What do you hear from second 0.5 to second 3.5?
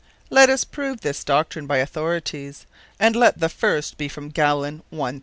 prove this Doctrine by Authorities; and let the